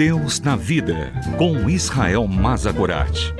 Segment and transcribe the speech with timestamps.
[0.00, 3.34] Deus na Vida, com Israel Mazagorat.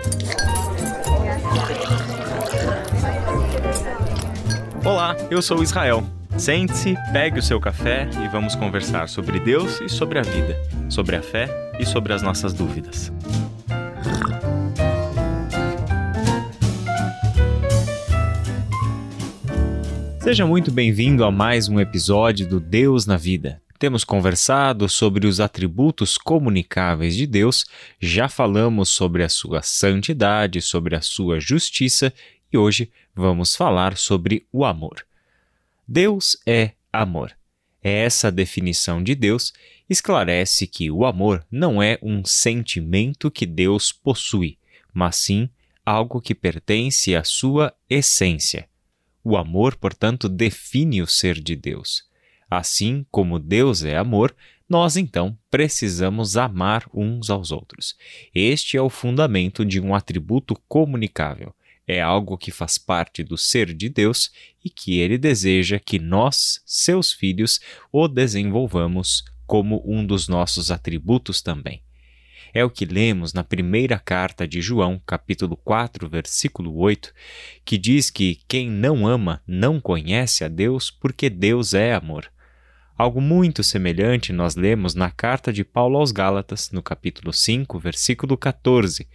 [4.85, 6.05] Olá, eu sou Israel.
[6.37, 10.55] Sente-se, pegue o seu café e vamos conversar sobre Deus e sobre a vida,
[10.91, 11.49] sobre a fé
[11.79, 13.11] e sobre as nossas dúvidas.
[20.19, 23.63] Seja muito bem-vindo a mais um episódio do Deus na Vida.
[23.81, 27.65] Temos conversado sobre os atributos comunicáveis de Deus,
[27.99, 32.13] já falamos sobre a sua santidade, sobre a sua justiça
[32.53, 35.07] e hoje vamos falar sobre o amor.
[35.89, 37.35] Deus é amor.
[37.83, 39.51] Essa definição de Deus
[39.89, 44.59] esclarece que o amor não é um sentimento que Deus possui,
[44.93, 45.49] mas sim
[45.87, 48.69] algo que pertence à sua essência.
[49.25, 52.10] O amor, portanto, define o ser de Deus.
[52.51, 54.35] Assim como Deus é amor,
[54.69, 57.97] nós então precisamos amar uns aos outros.
[58.35, 61.55] Este é o fundamento de um atributo comunicável.
[61.87, 64.33] É algo que faz parte do ser de Deus
[64.65, 67.61] e que ele deseja que nós, seus filhos,
[67.93, 71.83] o desenvolvamos como um dos nossos atributos também.
[72.53, 77.13] É o que lemos na primeira carta de João, capítulo 4, versículo 8,
[77.65, 82.31] que diz que quem não ama não conhece a Deus, porque Deus é amor.
[83.01, 88.37] Algo muito semelhante nós lemos na carta de Paulo aos Gálatas, no capítulo 5, versículo
[88.37, 89.09] 14.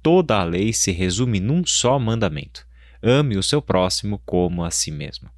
[0.00, 2.64] Toda a lei se resume num só mandamento:
[3.02, 5.28] ame o seu próximo como a si mesmo.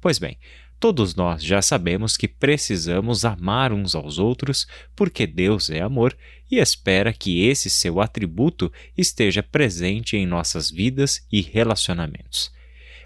[0.00, 0.36] Pois bem,
[0.80, 4.66] todos nós já sabemos que precisamos amar uns aos outros
[4.96, 6.18] porque Deus é amor
[6.50, 12.52] e espera que esse seu atributo esteja presente em nossas vidas e relacionamentos.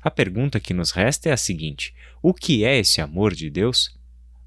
[0.03, 3.98] A pergunta que nos resta é a seguinte: o que é esse amor de Deus?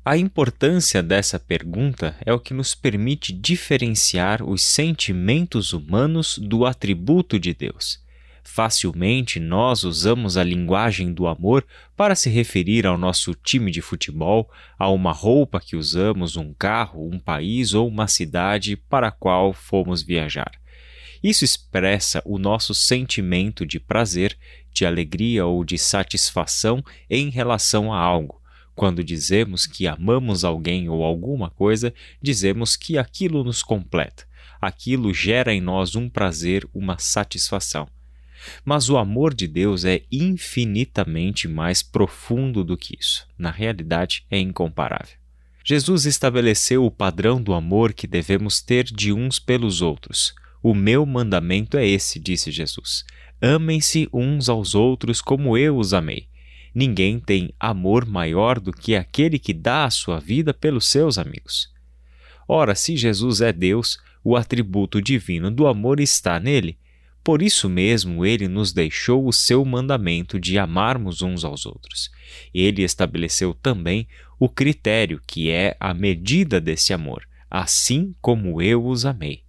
[0.04, 7.40] A importância dessa pergunta é o que nos permite diferenciar os sentimentos humanos do atributo
[7.40, 8.04] de Deus.
[8.44, 11.64] Facilmente nós usamos a linguagem do amor
[11.96, 17.08] para se referir ao nosso time de futebol, a uma roupa que usamos, um carro,
[17.08, 20.52] um país ou uma cidade para a qual fomos viajar.
[21.22, 24.36] Isso expressa o nosso sentimento de prazer,
[24.74, 28.41] de alegria ou de satisfação em relação a algo
[28.76, 34.26] quando dizemos que amamos alguém ou alguma coisa, dizemos que aquilo nos completa,
[34.60, 37.88] aquilo gera em nós um prazer, uma satisfação.
[38.66, 43.28] Mas o amor de Deus é infinitamente mais profundo do que isso.
[43.38, 45.22] Na realidade, é incomparável.
[45.64, 50.34] Jesus estabeleceu o padrão do amor que devemos ter de uns pelos outros.
[50.64, 53.06] O meu mandamento é esse, disse Jesus:
[53.40, 56.28] Amem-se uns aos outros como eu os amei.
[56.74, 61.70] Ninguém tem amor maior do que aquele que dá a sua vida pelos seus amigos.
[62.48, 66.78] Ora, se Jesus é Deus, o atributo divino do amor está nele.
[67.24, 72.10] Por isso mesmo ele nos deixou o seu mandamento de amarmos uns aos outros.
[72.54, 74.08] Ele estabeleceu também
[74.40, 79.44] o critério que é a medida desse amor, assim como eu os amei.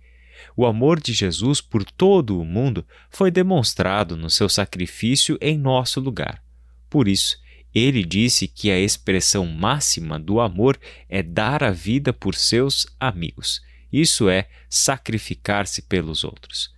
[0.54, 5.98] O amor de Jesus por todo o mundo foi demonstrado no seu sacrifício em nosso
[5.98, 6.42] lugar.
[6.92, 7.38] Por isso,
[7.74, 13.62] ele disse que a expressão máxima do amor é dar a vida por seus amigos.
[13.90, 16.70] Isso é sacrificar-se pelos outros.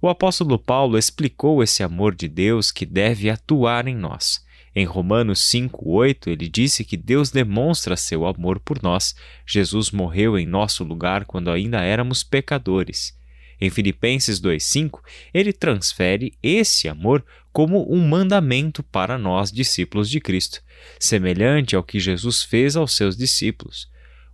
[0.00, 4.46] O apóstolo Paulo explicou esse amor de Deus que deve atuar em nós.
[4.76, 9.16] Em Romanos 5:8, ele disse que Deus demonstra seu amor por nós.
[9.44, 13.12] Jesus morreu em nosso lugar quando ainda éramos pecadores.
[13.60, 15.02] Em Filipenses 2:5,
[15.34, 20.62] ele transfere esse amor como um mandamento para nós, discípulos de Cristo,
[20.98, 23.88] semelhante ao que Jesus fez aos seus discípulos.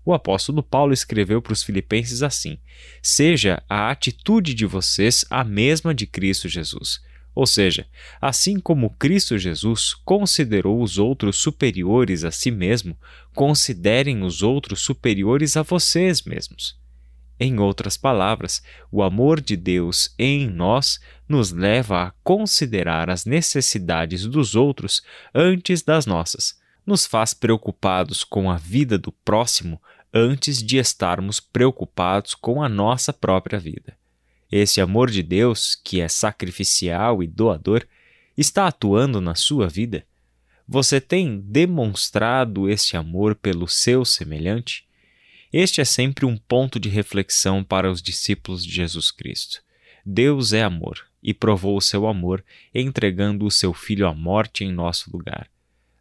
[0.04, 2.58] O apóstolo Paulo escreveu para os Filipenses assim:
[3.02, 7.00] Seja a atitude de vocês a mesma de Cristo Jesus.
[7.34, 7.86] Ou seja,
[8.20, 12.96] assim como Cristo Jesus considerou os outros superiores a si mesmo,
[13.34, 16.83] considerem os outros superiores a vocês mesmos.
[17.38, 24.26] Em outras palavras, o amor de Deus em nós nos leva a considerar as necessidades
[24.26, 25.02] dos outros
[25.34, 26.58] antes das nossas.
[26.86, 29.80] Nos faz preocupados com a vida do próximo
[30.12, 33.96] antes de estarmos preocupados com a nossa própria vida.
[34.50, 37.84] Esse amor de Deus, que é sacrificial e doador,
[38.36, 40.06] está atuando na sua vida?
[40.68, 44.86] Você tem demonstrado esse amor pelo seu semelhante?
[45.56, 49.62] Este é sempre um ponto de reflexão para os discípulos de Jesus Cristo.
[50.04, 54.72] Deus é amor e provou o seu amor entregando o seu Filho à morte em
[54.72, 55.48] nosso lugar.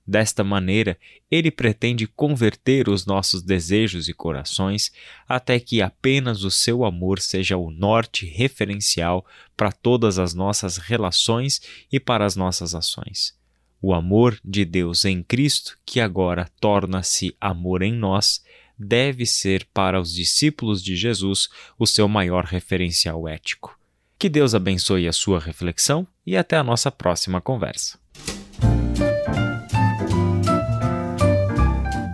[0.08, 0.98] Desta maneira,
[1.30, 4.92] ele pretende converter os nossos desejos e corações
[5.30, 9.24] até que apenas o seu amor seja o norte referencial
[9.56, 11.62] para todas as nossas relações
[11.92, 13.38] e para as nossas ações.
[13.80, 18.42] O amor de Deus em Cristo, que agora torna-se amor em nós,
[18.78, 23.78] deve ser para os discípulos de Jesus o seu maior referencial ético.
[24.18, 28.00] Que Deus abençoe a sua reflexão e até a nossa próxima conversa.